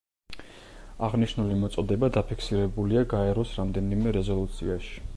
აღნიშნული 1.07 1.59
მოწოდება 1.65 2.11
დაფიქსირებულია 2.17 3.07
გაეროს 3.15 3.55
რამდენიმე 3.63 4.19
რეზოლუციაში. 4.21 5.03